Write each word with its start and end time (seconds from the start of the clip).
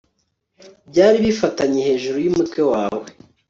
byari 0.89 1.17
bifatanye 1.25 1.79
hejuru 1.87 2.17
yumutwe 2.25 2.61
wawe 2.71 3.07